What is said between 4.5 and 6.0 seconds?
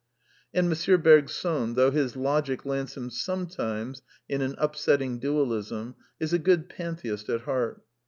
upsetting Dualism,